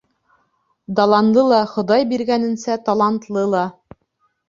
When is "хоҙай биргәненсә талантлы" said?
1.75-3.49